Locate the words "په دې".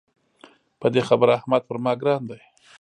0.79-1.01